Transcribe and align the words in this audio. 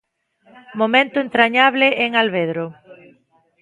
Momento 0.81 1.17
entrañable 1.19 1.87
en 2.05 2.11
Alvedro. 2.21 2.65